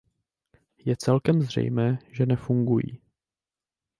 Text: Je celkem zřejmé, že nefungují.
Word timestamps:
Je 0.85 0.95
celkem 0.97 1.41
zřejmé, 1.41 1.97
že 2.11 2.25
nefungují. 2.25 3.01